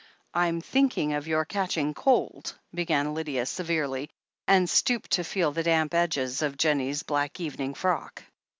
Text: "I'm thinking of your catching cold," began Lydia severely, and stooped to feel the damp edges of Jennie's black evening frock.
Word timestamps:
"I'm 0.33 0.61
thinking 0.61 1.13
of 1.13 1.27
your 1.27 1.45
catching 1.45 1.93
cold," 1.93 2.57
began 2.73 3.13
Lydia 3.13 3.45
severely, 3.45 4.09
and 4.47 4.67
stooped 4.67 5.11
to 5.11 5.23
feel 5.23 5.51
the 5.51 5.61
damp 5.61 5.93
edges 5.93 6.41
of 6.41 6.57
Jennie's 6.57 7.03
black 7.03 7.39
evening 7.39 7.75
frock. 7.75 8.23